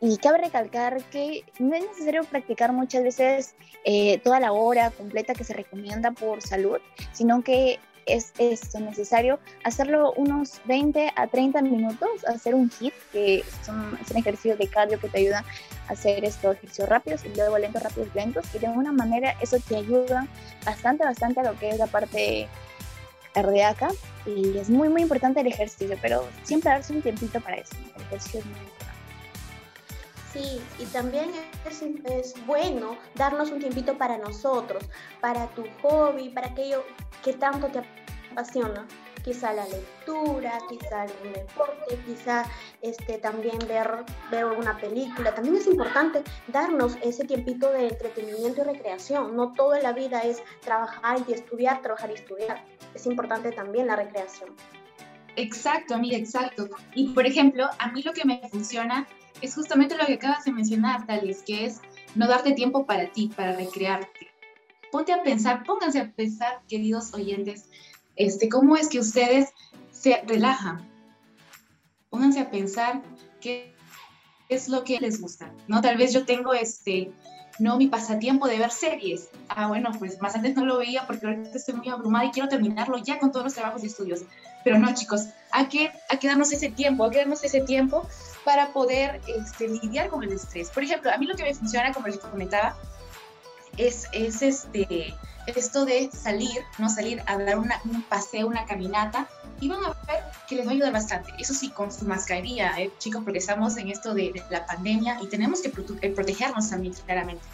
Y 0.00 0.18
cabe 0.18 0.38
recalcar 0.38 1.02
que 1.04 1.44
no 1.58 1.74
es 1.74 1.84
necesario 1.84 2.24
practicar 2.24 2.72
muchas 2.72 3.04
veces 3.04 3.54
eh, 3.84 4.18
toda 4.18 4.40
la 4.40 4.52
hora 4.52 4.90
completa 4.90 5.32
que 5.32 5.44
se 5.44 5.54
recomienda 5.54 6.10
por 6.10 6.42
salud, 6.42 6.78
sino 7.12 7.42
que 7.42 7.78
es 8.06 8.32
esto 8.38 8.80
necesario 8.80 9.38
hacerlo 9.64 10.12
unos 10.16 10.60
20 10.64 11.12
a 11.14 11.26
30 11.26 11.62
minutos, 11.62 12.24
hacer 12.26 12.54
un 12.54 12.70
hit, 12.70 12.94
que 13.12 13.38
es 13.38 13.68
un 13.68 14.16
ejercicio 14.16 14.56
de 14.56 14.66
cardio 14.68 14.98
que 15.00 15.08
te 15.08 15.18
ayuda 15.18 15.44
a 15.88 15.92
hacer 15.92 16.24
estos 16.24 16.56
ejercicios 16.56 16.88
rápidos 16.88 17.24
y 17.24 17.34
luego 17.36 17.58
lentos, 17.58 17.82
rápidos, 17.82 18.14
lentos, 18.14 18.46
y 18.54 18.58
de 18.58 18.66
alguna 18.66 18.92
manera 18.92 19.36
eso 19.40 19.58
te 19.60 19.76
ayuda 19.76 20.26
bastante, 20.64 21.04
bastante 21.04 21.40
a 21.40 21.44
lo 21.44 21.58
que 21.58 21.70
es 21.70 21.78
la 21.78 21.86
parte 21.86 22.48
cardíaca 23.32 23.88
y 24.26 24.56
es 24.58 24.68
muy, 24.68 24.88
muy 24.88 25.02
importante 25.02 25.40
el 25.40 25.46
ejercicio, 25.46 25.96
pero 26.00 26.26
siempre 26.44 26.70
darse 26.70 26.92
un 26.92 27.02
tiempito 27.02 27.40
para 27.40 27.56
eso, 27.56 27.74
el 27.96 28.02
ejercicio 28.02 28.40
es 28.40 28.46
muy. 28.46 28.71
Sí, 30.32 30.62
y 30.78 30.86
también 30.86 31.30
es, 31.68 31.82
es, 32.04 32.46
bueno 32.46 32.96
darnos 33.16 33.50
un 33.50 33.58
tiempito 33.58 33.98
para 33.98 34.16
nosotros, 34.16 34.82
para 35.20 35.46
tu 35.48 35.64
hobby, 35.82 36.30
para 36.30 36.48
aquello 36.48 36.84
que 37.22 37.34
tanto 37.34 37.68
te 37.68 37.82
apasiona. 38.30 38.86
Quizá 39.22 39.52
la 39.52 39.64
lectura, 39.68 40.58
quizá 40.68 41.02
algún 41.02 41.32
deporte, 41.32 41.96
quizá 42.06 42.44
este, 42.80 43.18
también 43.18 43.56
ver, 43.68 44.04
ver 44.32 44.46
película. 44.80 45.32
También 45.32 45.56
es 45.56 45.66
importante 45.68 46.24
darnos 46.48 46.96
ese 47.02 47.24
tiempito 47.24 47.70
de 47.70 47.88
entretenimiento 47.88 48.62
y 48.62 48.64
recreación. 48.64 49.36
No 49.36 49.52
todo 49.52 49.76
en 49.76 49.84
la 49.84 49.92
vida 49.92 50.22
es 50.22 50.42
trabajar 50.62 51.18
y 51.28 51.34
estudiar, 51.34 51.82
trabajar 51.82 52.10
y 52.10 52.14
estudiar. 52.14 52.64
Es 52.94 53.06
importante 53.06 53.52
también 53.52 53.86
la 53.86 53.96
recreación. 53.96 54.50
Exacto, 55.36 55.94
amiga, 55.94 56.16
exacto. 56.16 56.68
Y 56.94 57.10
por 57.10 57.24
ejemplo, 57.24 57.68
a 57.78 57.92
mí 57.92 58.02
lo 58.02 58.12
que 58.12 58.24
me 58.24 58.40
funciona 58.48 59.06
es 59.42 59.54
justamente 59.54 59.96
lo 59.96 60.06
que 60.06 60.14
acabas 60.14 60.44
de 60.44 60.52
mencionar, 60.52 61.06
Talis, 61.06 61.42
que 61.42 61.66
es 61.66 61.80
no 62.14 62.28
darte 62.28 62.52
tiempo 62.52 62.86
para 62.86 63.10
ti, 63.12 63.30
para 63.34 63.54
recrearte. 63.54 64.28
Ponte 64.90 65.12
a 65.12 65.22
pensar, 65.22 65.64
pónganse 65.64 66.00
a 66.00 66.12
pensar, 66.12 66.62
queridos 66.68 67.12
oyentes, 67.12 67.64
este, 68.16 68.48
cómo 68.48 68.76
es 68.76 68.88
que 68.88 69.00
ustedes 69.00 69.50
se 69.90 70.22
relajan. 70.26 70.88
Pónganse 72.10 72.40
a 72.40 72.50
pensar 72.50 73.02
qué 73.40 73.74
es 74.48 74.68
lo 74.68 74.84
que 74.84 75.00
les 75.00 75.20
gusta, 75.20 75.52
¿no? 75.66 75.80
Tal 75.80 75.96
vez 75.96 76.12
yo 76.12 76.24
tengo 76.24 76.52
este, 76.52 77.10
no 77.58 77.78
mi 77.78 77.88
pasatiempo 77.88 78.46
de 78.46 78.58
ver 78.58 78.70
series. 78.70 79.28
Ah, 79.48 79.66
bueno, 79.66 79.90
pues 79.98 80.20
más 80.20 80.34
antes 80.34 80.54
no 80.54 80.64
lo 80.64 80.78
veía 80.78 81.06
porque 81.06 81.26
ahorita 81.26 81.56
estoy 81.56 81.74
muy 81.74 81.88
abrumada 81.88 82.26
y 82.26 82.30
quiero 82.30 82.48
terminarlo 82.48 82.98
ya 82.98 83.18
con 83.18 83.32
todos 83.32 83.44
los 83.44 83.54
trabajos 83.54 83.82
y 83.82 83.86
estudios. 83.86 84.20
Pero 84.62 84.78
no, 84.78 84.92
chicos, 84.94 85.26
hay 85.50 85.66
que, 85.66 85.90
hay 86.08 86.18
que 86.18 86.28
ese 86.28 86.68
tiempo, 86.70 87.04
hay 87.04 87.10
que 87.10 87.18
darnos 87.18 87.42
ese 87.42 87.62
tiempo 87.62 88.06
para 88.44 88.72
poder 88.72 89.20
este, 89.26 89.68
lidiar 89.68 90.08
con 90.08 90.22
el 90.22 90.32
estrés. 90.32 90.70
Por 90.70 90.82
ejemplo, 90.82 91.10
a 91.10 91.18
mí 91.18 91.26
lo 91.26 91.34
que 91.34 91.44
me 91.44 91.54
funciona, 91.54 91.92
como 91.92 92.08
les 92.08 92.18
comentaba, 92.18 92.76
es, 93.76 94.08
es 94.12 94.42
este, 94.42 95.14
esto 95.46 95.84
de 95.84 96.10
salir, 96.12 96.60
¿no? 96.78 96.88
Salir 96.88 97.22
a 97.26 97.38
dar 97.38 97.58
una, 97.58 97.80
un 97.84 98.02
paseo, 98.02 98.46
una 98.46 98.64
caminata, 98.66 99.28
y 99.60 99.68
van 99.68 99.84
a 99.84 99.88
ver 100.06 100.24
que 100.48 100.56
les 100.56 100.66
va 100.66 100.70
a 100.70 100.74
ayudar 100.74 100.92
bastante. 100.92 101.32
Eso 101.38 101.54
sí, 101.54 101.70
con 101.70 101.92
su 101.92 102.04
mascarilla, 102.04 102.74
¿eh? 102.78 102.90
chicos, 102.98 103.22
porque 103.24 103.38
estamos 103.38 103.76
en 103.76 103.88
esto 103.88 104.14
de, 104.14 104.42
la 104.50 104.66
pandemia 104.66 105.18
y 105.22 105.28
tenemos 105.28 105.60
que 105.60 105.72
eh, 106.00 106.10
protegernos 106.10 106.70
también, 106.70 106.94
claramente. 107.06 107.44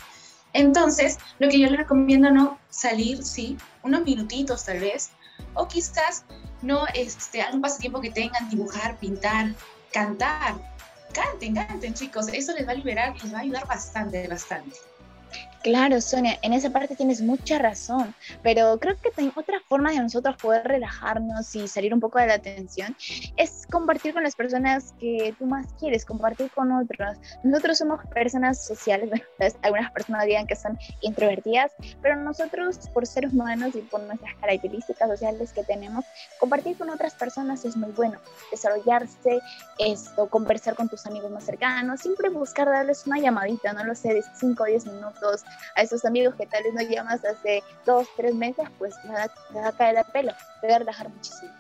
Entonces, 0.54 1.18
lo 1.38 1.48
que 1.48 1.60
yo 1.60 1.68
les 1.68 1.78
recomiendo, 1.78 2.30
¿no? 2.30 2.58
Salir, 2.70 3.22
sí, 3.22 3.58
unos 3.82 4.02
minutitos 4.04 4.64
tal 4.64 4.80
vez, 4.80 5.10
o 5.54 5.68
quizás, 5.68 6.24
¿no? 6.62 6.86
Este, 6.94 7.42
algún 7.42 7.60
pasatiempo 7.60 8.00
que 8.00 8.10
tengan, 8.10 8.48
dibujar, 8.48 8.96
pintar, 8.96 9.54
cantar, 9.92 10.54
canten, 11.18 11.54
canten, 11.54 11.94
chicos. 11.94 12.28
Eso 12.28 12.54
les 12.54 12.66
va 12.66 12.72
a 12.72 12.80
liberar 12.80 13.14
les 13.22 13.32
va 13.32 13.38
a 13.38 13.40
ayudar 13.42 13.66
bastante, 13.66 14.26
bastante. 14.28 14.76
Claro, 15.62 16.00
Sonia, 16.00 16.38
en 16.42 16.52
esa 16.52 16.70
parte 16.70 16.94
tienes 16.94 17.20
mucha 17.20 17.58
razón, 17.58 18.14
pero 18.44 18.78
creo 18.78 18.96
que 18.96 19.10
otra 19.34 19.58
forma 19.68 19.90
de 19.90 19.98
nosotros 19.98 20.36
poder 20.36 20.64
relajarnos 20.64 21.54
y 21.56 21.66
salir 21.66 21.92
un 21.92 21.98
poco 21.98 22.20
de 22.20 22.28
la 22.28 22.38
tensión 22.38 22.96
es 23.36 23.66
compartir 23.66 24.14
con 24.14 24.22
las 24.22 24.36
personas 24.36 24.94
que 25.00 25.34
tú 25.36 25.46
más 25.46 25.66
quieres, 25.80 26.04
compartir 26.04 26.48
con 26.52 26.70
otros. 26.70 27.18
Nosotros 27.42 27.78
somos 27.78 28.00
personas 28.06 28.64
sociales, 28.64 29.10
algunas 29.62 29.90
personas 29.90 30.26
digan 30.26 30.46
que 30.46 30.54
son 30.54 30.78
introvertidas, 31.00 31.72
pero 32.02 32.14
nosotros 32.16 32.78
por 32.94 33.06
ser 33.06 33.26
humanos 33.26 33.74
y 33.74 33.80
por 33.80 34.00
nuestras 34.02 34.36
características 34.36 35.10
sociales 35.10 35.52
que 35.52 35.64
tenemos, 35.64 36.04
compartir 36.38 36.78
con 36.78 36.88
otras 36.90 37.14
personas 37.14 37.64
es 37.64 37.76
muy 37.76 37.90
bueno. 37.90 38.20
Desarrollarse, 38.52 39.40
esto, 39.78 40.28
conversar 40.28 40.76
con 40.76 40.88
tus 40.88 41.04
amigos 41.06 41.32
más 41.32 41.44
cercanos, 41.44 42.00
siempre 42.00 42.28
buscar 42.28 42.68
darles 42.68 43.06
una 43.08 43.18
llamadita, 43.18 43.72
no 43.72 43.82
lo 43.82 43.96
sé, 43.96 44.14
de 44.14 44.22
5 44.38 44.62
o 44.62 44.66
10 44.66 44.86
minutos 44.86 45.44
a 45.74 45.82
esos 45.82 46.04
amigos 46.04 46.34
que 46.36 46.46
tal 46.46 46.62
vez 46.62 46.74
no 46.74 46.82
llamas 46.82 47.24
hace 47.24 47.62
dos, 47.86 48.06
tres 48.16 48.34
meses, 48.34 48.68
pues 48.78 48.94
nada, 49.04 49.28
te 49.52 49.58
va 49.58 49.68
a 49.68 49.72
caer 49.72 49.98
el 49.98 50.04
pelo, 50.12 50.32
te 50.60 50.68
va 50.68 50.76
a 50.76 50.78
relajar 50.78 51.08
muchísimo. 51.08 51.52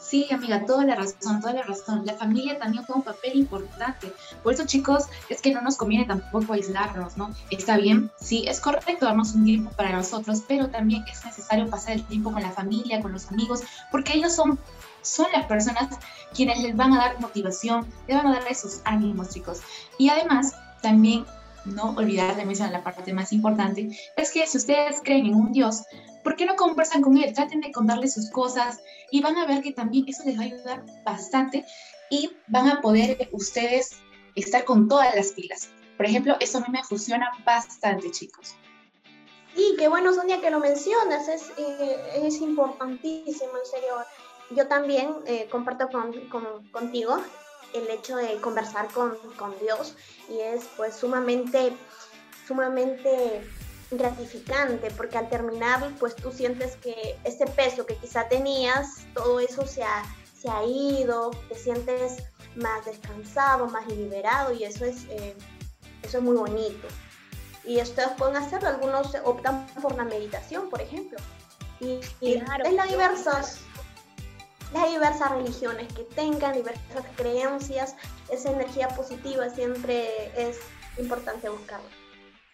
Sí, 0.00 0.26
amiga, 0.32 0.64
toda 0.64 0.84
la 0.84 0.96
razón, 0.96 1.40
toda 1.40 1.52
la 1.52 1.62
razón. 1.62 2.04
La 2.06 2.14
familia 2.14 2.58
también 2.58 2.84
juega 2.84 2.98
un 2.98 3.04
papel 3.04 3.36
importante. 3.36 4.12
Por 4.42 4.54
eso, 4.54 4.64
chicos, 4.66 5.04
es 5.28 5.42
que 5.42 5.52
no 5.52 5.60
nos 5.60 5.76
conviene 5.76 6.06
tampoco 6.06 6.54
aislarnos, 6.54 7.16
¿no? 7.16 7.32
Está 7.50 7.76
bien, 7.76 8.10
sí, 8.18 8.44
es 8.48 8.60
correcto 8.60 9.04
darnos 9.04 9.34
un 9.34 9.44
tiempo 9.44 9.70
para 9.76 9.92
nosotros, 9.92 10.42
pero 10.48 10.68
también 10.68 11.04
es 11.08 11.24
necesario 11.24 11.68
pasar 11.68 11.92
el 11.92 12.04
tiempo 12.06 12.32
con 12.32 12.42
la 12.42 12.50
familia, 12.50 13.00
con 13.02 13.12
los 13.12 13.30
amigos, 13.30 13.60
porque 13.92 14.14
ellos 14.14 14.34
son, 14.34 14.58
son 15.02 15.26
las 15.32 15.46
personas 15.46 15.98
quienes 16.34 16.60
les 16.60 16.74
van 16.74 16.94
a 16.94 16.98
dar 16.98 17.20
motivación, 17.20 17.86
les 18.08 18.16
van 18.16 18.26
a 18.26 18.40
dar 18.40 18.50
esos 18.50 18.80
ánimos, 18.84 19.28
chicos. 19.28 19.60
Y 19.98 20.08
además, 20.08 20.54
también 20.80 21.26
no 21.64 21.94
olvidar 21.96 22.36
de 22.36 22.44
mencionar 22.44 22.72
la 22.72 22.84
parte 22.84 23.12
más 23.12 23.32
importante, 23.32 23.88
es 24.16 24.30
que 24.30 24.46
si 24.46 24.58
ustedes 24.58 25.00
creen 25.02 25.26
en 25.26 25.34
un 25.34 25.52
Dios, 25.52 25.82
¿por 26.24 26.36
qué 26.36 26.46
no 26.46 26.56
conversan 26.56 27.02
con 27.02 27.16
Él? 27.16 27.32
Traten 27.34 27.60
de 27.60 27.72
contarle 27.72 28.08
sus 28.08 28.30
cosas 28.30 28.80
y 29.10 29.20
van 29.20 29.36
a 29.36 29.46
ver 29.46 29.62
que 29.62 29.72
también 29.72 30.04
eso 30.08 30.22
les 30.24 30.38
va 30.38 30.42
a 30.42 30.46
ayudar 30.46 30.84
bastante 31.04 31.64
y 32.10 32.30
van 32.48 32.68
a 32.68 32.80
poder 32.80 33.28
ustedes 33.32 34.00
estar 34.34 34.64
con 34.64 34.88
todas 34.88 35.14
las 35.14 35.32
pilas. 35.32 35.68
Por 35.96 36.06
ejemplo, 36.06 36.36
eso 36.40 36.58
a 36.58 36.60
mí 36.62 36.68
me 36.70 36.82
funciona 36.82 37.30
bastante, 37.44 38.10
chicos. 38.10 38.54
Sí, 39.54 39.74
qué 39.78 39.88
bueno, 39.88 40.14
Sonia, 40.14 40.40
que 40.40 40.50
lo 40.50 40.60
mencionas. 40.60 41.28
Es, 41.28 41.52
eh, 41.58 42.22
es 42.22 42.40
importantísimo, 42.40 43.50
en 43.58 43.70
serio. 43.70 43.94
Yo 44.56 44.66
también 44.66 45.10
eh, 45.26 45.48
comparto 45.50 45.88
con, 45.88 46.68
contigo 46.70 47.18
el 47.74 47.88
hecho 47.90 48.16
de 48.16 48.36
conversar 48.40 48.88
con, 48.92 49.16
con 49.36 49.58
Dios 49.60 49.94
y 50.28 50.40
es 50.40 50.64
pues 50.76 50.94
sumamente, 50.94 51.76
sumamente 52.46 53.42
gratificante 53.90 54.90
porque 54.92 55.18
al 55.18 55.28
terminar 55.28 55.92
pues 55.98 56.14
tú 56.14 56.30
sientes 56.32 56.76
que 56.76 57.18
ese 57.24 57.46
peso 57.46 57.86
que 57.86 57.96
quizá 57.96 58.28
tenías, 58.28 59.06
todo 59.14 59.40
eso 59.40 59.66
se 59.66 59.82
ha, 59.82 60.04
se 60.40 60.48
ha 60.48 60.64
ido, 60.64 61.30
te 61.48 61.54
sientes 61.54 62.22
más 62.56 62.84
descansado, 62.84 63.66
más 63.66 63.86
liberado 63.88 64.52
y 64.52 64.64
eso 64.64 64.84
es, 64.84 65.04
eh, 65.10 65.36
eso 66.02 66.18
es 66.18 66.24
muy 66.24 66.36
bonito. 66.36 66.88
Y 67.64 67.80
ustedes 67.80 68.10
pueden 68.16 68.36
hacerlo, 68.36 68.68
algunos 68.68 69.14
optan 69.24 69.66
por 69.82 69.94
la 69.96 70.04
meditación, 70.04 70.70
por 70.70 70.80
ejemplo. 70.80 71.18
Y, 71.78 72.00
y 72.20 72.42
en 72.64 72.76
las 72.76 72.88
diversas 72.88 73.60
las 74.72 74.90
diversas 74.90 75.30
religiones 75.30 75.92
que 75.92 76.04
tengan, 76.04 76.54
diversas 76.54 77.04
creencias, 77.16 77.96
esa 78.30 78.52
energía 78.52 78.88
positiva 78.88 79.48
siempre 79.50 80.30
es 80.36 80.58
importante 80.98 81.48
buscarla. 81.48 81.88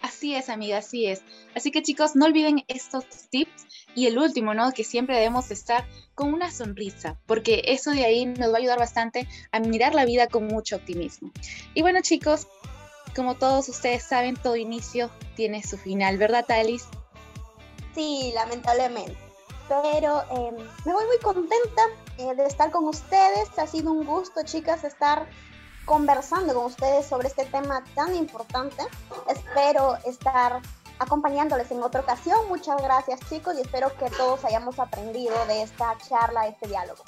Así 0.00 0.34
es, 0.34 0.48
amiga, 0.48 0.78
así 0.78 1.06
es. 1.06 1.22
Así 1.54 1.70
que 1.70 1.82
chicos, 1.82 2.14
no 2.14 2.26
olviden 2.26 2.64
estos 2.68 3.04
tips 3.30 3.66
y 3.94 4.06
el 4.06 4.18
último, 4.18 4.54
¿no? 4.54 4.72
Que 4.72 4.84
siempre 4.84 5.16
debemos 5.16 5.50
estar 5.50 5.86
con 6.14 6.32
una 6.32 6.50
sonrisa, 6.50 7.18
porque 7.26 7.62
eso 7.66 7.90
de 7.90 8.04
ahí 8.04 8.26
nos 8.26 8.50
va 8.52 8.56
a 8.56 8.58
ayudar 8.58 8.78
bastante 8.78 9.26
a 9.52 9.60
mirar 9.60 9.94
la 9.94 10.04
vida 10.04 10.28
con 10.28 10.46
mucho 10.46 10.76
optimismo. 10.76 11.32
Y 11.74 11.82
bueno, 11.82 12.00
chicos, 12.02 12.46
como 13.14 13.36
todos 13.36 13.68
ustedes 13.68 14.02
saben, 14.02 14.36
todo 14.36 14.56
inicio 14.56 15.10
tiene 15.34 15.62
su 15.62 15.78
final, 15.78 16.18
¿verdad, 16.18 16.44
Talis? 16.46 16.84
Sí, 17.94 18.30
lamentablemente. 18.34 19.25
Pero 19.68 20.22
em, 20.30 20.56
me 20.84 20.92
voy 20.92 21.04
muy 21.06 21.18
contenta 21.22 21.82
eh, 22.18 22.34
de 22.34 22.46
estar 22.46 22.70
con 22.70 22.84
ustedes. 22.84 23.58
Ha 23.58 23.66
sido 23.66 23.92
un 23.92 24.04
gusto, 24.04 24.42
chicas, 24.44 24.84
estar 24.84 25.26
conversando 25.84 26.54
con 26.54 26.66
ustedes 26.66 27.06
sobre 27.06 27.28
este 27.28 27.44
tema 27.46 27.84
tan 27.94 28.14
importante. 28.14 28.82
Espero 29.28 29.96
estar 30.04 30.60
acompañándoles 30.98 31.70
en 31.70 31.82
otra 31.82 32.00
ocasión. 32.00 32.48
Muchas 32.48 32.82
gracias 32.82 33.20
chicos 33.28 33.56
y 33.56 33.62
espero 33.62 33.96
que 33.96 34.10
todos 34.10 34.44
hayamos 34.44 34.78
aprendido 34.78 35.34
de 35.46 35.62
esta 35.62 35.96
charla, 36.08 36.42
de 36.42 36.48
este 36.50 36.68
diálogo. 36.68 37.02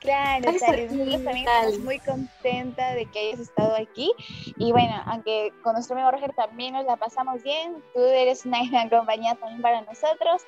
Claro, 0.00 0.52
Talis, 0.60 0.88
también 0.88 1.48
estamos 1.48 1.78
muy 1.80 1.98
contenta 1.98 2.94
de 2.94 3.06
que 3.06 3.18
hayas 3.18 3.40
estado 3.40 3.74
aquí. 3.74 4.12
Y 4.56 4.70
bueno, 4.70 5.02
aunque 5.06 5.52
con 5.64 5.72
nuestro 5.72 5.96
amigo 5.96 6.12
Roger 6.12 6.32
también 6.34 6.74
nos 6.74 6.84
la 6.84 6.96
pasamos 6.96 7.42
bien, 7.42 7.82
tú 7.92 8.00
eres 8.00 8.46
una 8.46 8.60
gran 8.70 8.88
compañía 8.88 9.34
también 9.34 9.62
para 9.62 9.80
nosotros. 9.80 10.42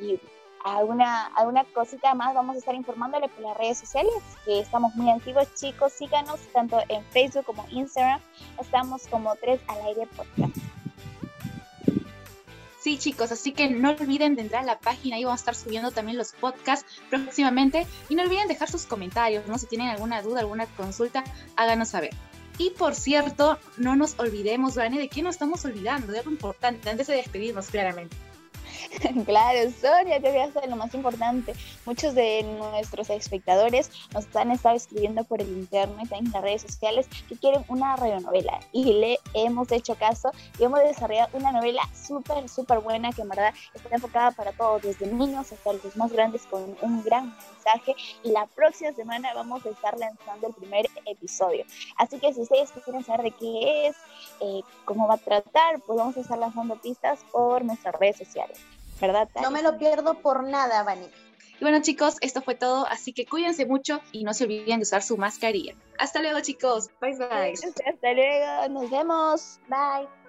Y 0.00 0.20
alguna, 0.64 1.26
alguna 1.26 1.64
cosita 1.64 2.14
más 2.14 2.34
vamos 2.34 2.56
a 2.56 2.58
estar 2.58 2.74
informándole 2.74 3.28
por 3.28 3.42
las 3.42 3.56
redes 3.56 3.78
sociales, 3.78 4.12
que 4.44 4.60
estamos 4.60 4.94
muy 4.94 5.10
activos, 5.10 5.52
chicos, 5.54 5.92
síganos 5.92 6.40
tanto 6.52 6.78
en 6.88 7.04
Facebook 7.06 7.44
como 7.44 7.66
Instagram, 7.70 8.20
estamos 8.60 9.06
como 9.08 9.34
3 9.36 9.60
al 9.68 9.80
aire 9.86 10.06
podcast. 10.16 10.56
Sí, 12.82 12.98
chicos, 12.98 13.30
así 13.30 13.52
que 13.52 13.70
no 13.70 13.90
olviden 13.90 14.34
de 14.34 14.42
entrar 14.42 14.64
a 14.64 14.66
la 14.66 14.78
página, 14.80 15.14
ahí 15.14 15.22
vamos 15.22 15.38
a 15.38 15.42
estar 15.42 15.54
subiendo 15.54 15.92
también 15.92 16.18
los 16.18 16.32
podcasts 16.32 17.00
próximamente. 17.10 17.86
Y 18.08 18.16
no 18.16 18.24
olviden 18.24 18.48
dejar 18.48 18.68
sus 18.68 18.86
comentarios, 18.86 19.46
¿no? 19.46 19.56
Si 19.56 19.66
tienen 19.66 19.86
alguna 19.86 20.20
duda, 20.20 20.40
alguna 20.40 20.66
consulta, 20.66 21.22
háganos 21.54 21.90
saber. 21.90 22.10
Y 22.58 22.70
por 22.70 22.96
cierto, 22.96 23.56
no 23.76 23.94
nos 23.94 24.18
olvidemos, 24.18 24.74
Vane, 24.74 24.98
de 24.98 25.08
qué 25.08 25.22
nos 25.22 25.36
estamos 25.36 25.64
olvidando, 25.64 26.12
de 26.12 26.18
algo 26.18 26.32
importante, 26.32 26.90
antes 26.90 27.06
de 27.06 27.14
despedirnos, 27.14 27.68
claramente. 27.68 28.16
Claro, 29.26 29.70
Sonia, 29.80 30.20
te 30.20 30.30
voy 30.30 30.40
a 30.40 30.44
hacer 30.44 30.68
lo 30.68 30.76
más 30.76 30.94
importante. 30.94 31.54
Muchos 31.86 32.14
de 32.14 32.42
nuestros 32.42 33.10
espectadores 33.10 33.90
nos 34.12 34.34
han 34.36 34.50
estado 34.50 34.76
escribiendo 34.76 35.24
por 35.24 35.40
el 35.40 35.48
internet, 35.48 36.08
en 36.12 36.30
las 36.30 36.42
redes 36.42 36.62
sociales, 36.62 37.08
que 37.28 37.36
quieren 37.36 37.64
una 37.68 37.96
radionovela. 37.96 38.60
Y 38.72 38.84
le 38.84 39.18
hemos 39.34 39.70
hecho 39.72 39.94
caso 39.94 40.30
y 40.58 40.64
hemos 40.64 40.80
desarrollado 40.80 41.30
una 41.36 41.52
novela 41.52 41.82
súper, 41.94 42.48
súper 42.48 42.80
buena 42.80 43.12
que 43.12 43.22
en 43.22 43.28
verdad 43.28 43.54
está 43.74 43.88
enfocada 43.94 44.30
para 44.32 44.52
todos, 44.52 44.82
desde 44.82 45.06
niños 45.06 45.52
hasta 45.52 45.72
los 45.72 45.96
más 45.96 46.12
grandes, 46.12 46.42
con 46.46 46.76
un 46.80 47.02
gran 47.02 47.34
mensaje. 47.54 47.94
Y 48.22 48.30
la 48.30 48.46
próxima 48.46 48.92
semana 48.92 49.32
vamos 49.34 49.64
a 49.66 49.70
estar 49.70 49.98
lanzando 49.98 50.48
el 50.48 50.54
primer 50.54 50.86
episodio. 51.06 51.64
Así 51.96 52.18
que 52.18 52.32
si 52.32 52.40
ustedes 52.40 52.70
quieren 52.84 53.04
saber 53.04 53.22
de 53.22 53.30
qué 53.32 53.86
es, 53.88 53.96
eh, 54.40 54.60
cómo 54.84 55.06
va 55.06 55.14
a 55.14 55.18
tratar, 55.18 55.80
pues 55.86 55.98
vamos 55.98 56.16
a 56.16 56.20
estar 56.20 56.38
lanzando 56.38 56.76
pistas 56.76 57.20
por 57.30 57.64
nuestras 57.64 57.94
redes 57.94 58.16
sociales. 58.16 58.58
¿Verdad? 59.02 59.28
No 59.42 59.50
me 59.50 59.62
lo 59.62 59.76
pierdo 59.76 60.22
por 60.22 60.44
nada, 60.44 60.82
Vani. 60.84 61.06
Y 61.60 61.64
bueno, 61.64 61.82
chicos, 61.82 62.16
esto 62.22 62.40
fue 62.40 62.54
todo, 62.54 62.86
así 62.86 63.12
que 63.12 63.26
cuídense 63.26 63.66
mucho 63.66 64.00
y 64.12 64.24
no 64.24 64.32
se 64.32 64.44
olviden 64.44 64.78
de 64.78 64.82
usar 64.82 65.02
su 65.02 65.16
mascarilla. 65.16 65.74
Hasta 65.98 66.22
luego, 66.22 66.40
chicos. 66.40 66.90
Bye, 67.00 67.16
bye. 67.16 67.52
Hasta 67.52 68.12
luego, 68.14 68.68
nos 68.70 68.90
vemos. 68.90 69.60
Bye. 69.68 70.21